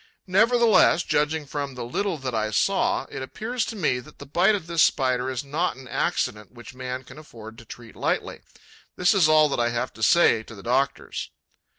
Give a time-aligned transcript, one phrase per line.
[0.25, 4.55] Nevertheless, judging from the little that I saw, it appears to me that the bite
[4.55, 8.41] of this Spider is not an accident which man can afford to treat lightly.
[8.95, 11.29] This is all that I have to say to the doctors.